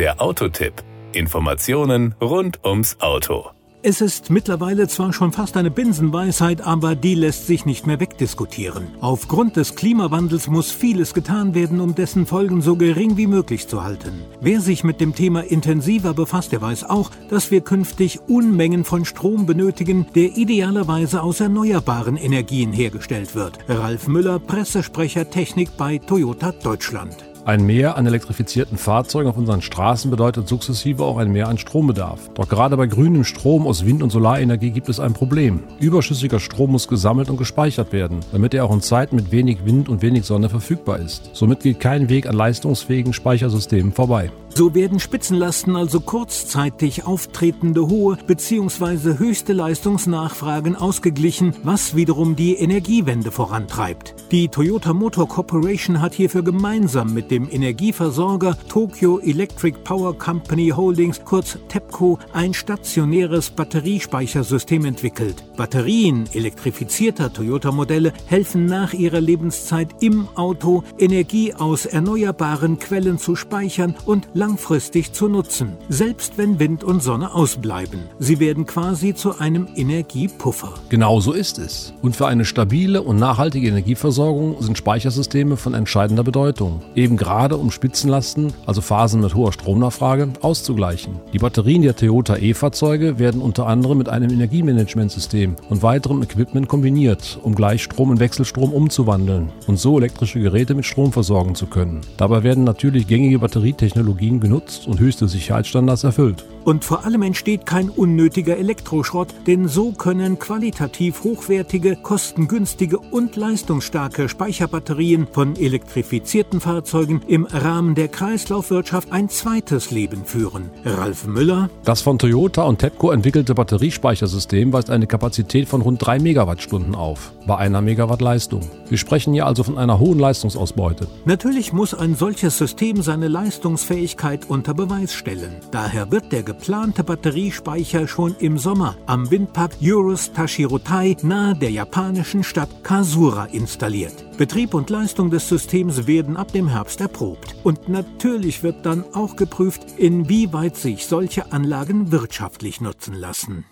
[0.00, 0.72] Der Autotipp.
[1.12, 3.50] Informationen rund ums Auto.
[3.82, 8.86] Es ist mittlerweile zwar schon fast eine Binsenweisheit, aber die lässt sich nicht mehr wegdiskutieren.
[9.02, 13.84] Aufgrund des Klimawandels muss vieles getan werden, um dessen Folgen so gering wie möglich zu
[13.84, 14.22] halten.
[14.40, 19.04] Wer sich mit dem Thema intensiver befasst, der weiß auch, dass wir künftig Unmengen von
[19.04, 23.58] Strom benötigen, der idealerweise aus erneuerbaren Energien hergestellt wird.
[23.68, 27.29] Ralf Müller, Pressesprecher Technik bei Toyota Deutschland.
[27.46, 32.30] Ein Mehr an elektrifizierten Fahrzeugen auf unseren Straßen bedeutet sukzessive auch ein Mehr an Strombedarf.
[32.34, 35.60] Doch gerade bei grünem Strom aus Wind- und Solarenergie gibt es ein Problem.
[35.80, 39.88] Überschüssiger Strom muss gesammelt und gespeichert werden, damit er auch in Zeiten mit wenig Wind
[39.88, 41.30] und wenig Sonne verfügbar ist.
[41.32, 44.30] Somit geht kein Weg an leistungsfähigen Speichersystemen vorbei.
[44.54, 49.18] So werden Spitzenlasten also kurzzeitig auftretende hohe bzw.
[49.18, 54.14] höchste Leistungsnachfragen ausgeglichen, was wiederum die Energiewende vorantreibt.
[54.32, 61.24] Die Toyota Motor Corporation hat hierfür gemeinsam mit dem Energieversorger Tokyo Electric Power Company Holdings
[61.24, 65.42] kurz TEPCO ein stationäres Batteriespeichersystem entwickelt.
[65.56, 73.94] Batterien elektrifizierter Toyota-Modelle helfen nach ihrer Lebenszeit im Auto, Energie aus erneuerbaren Quellen zu speichern
[74.06, 78.00] und langfristig zu nutzen, selbst wenn Wind und Sonne ausbleiben.
[78.18, 80.72] Sie werden quasi zu einem Energiepuffer.
[80.88, 81.92] Genau so ist es.
[82.00, 86.80] Und für eine stabile und nachhaltige Energieversorgung sind Speichersysteme von entscheidender Bedeutung.
[86.94, 91.20] Eben gerade um Spitzenlasten, also Phasen mit hoher Stromnachfrage, auszugleichen.
[91.34, 97.38] Die Batterien der Toyota E-Fahrzeuge werden unter anderem mit einem Energiemanagementsystem und weiterem Equipment kombiniert,
[97.42, 102.00] um Gleichstrom in Wechselstrom umzuwandeln und so elektrische Geräte mit Strom versorgen zu können.
[102.16, 106.44] Dabei werden natürlich gängige Batterietechnologien Technologien genutzt und höchste Sicherheitsstandards erfüllt.
[106.62, 114.28] Und vor allem entsteht kein unnötiger Elektroschrott, denn so können qualitativ hochwertige, kostengünstige und leistungsstarke
[114.28, 120.68] Speicherbatterien von elektrifizierten Fahrzeugen im Rahmen der Kreislaufwirtschaft ein zweites Leben führen.
[120.84, 121.70] Ralf Müller.
[121.84, 127.32] Das von Toyota und TEPCO entwickelte Batteriespeichersystem weist eine Kapazität von rund 3 Megawattstunden auf,
[127.46, 128.68] bei einer Megawatt Leistung.
[128.86, 131.06] Wir sprechen hier also von einer hohen Leistungsausbeute.
[131.24, 135.56] Natürlich muss ein solches System seine Leistungsfähigkeit unter Beweis stellen.
[135.70, 142.44] Daher wird der geplante Batteriespeicher schon im Sommer am Windpark Eurus Tashirotai nahe der japanischen
[142.44, 144.36] Stadt Kasura installiert.
[144.36, 147.56] Betrieb und Leistung des Systems werden ab dem Herbst erprobt.
[147.64, 153.64] Und natürlich wird dann auch geprüft, inwieweit sich solche Anlagen wirtschaftlich nutzen lassen.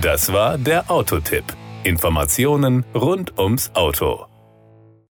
[0.00, 1.44] Das war der Autotipp.
[1.84, 4.29] Informationen rund ums Auto.